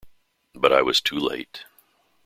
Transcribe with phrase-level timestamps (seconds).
[0.55, 1.63] But I was too late.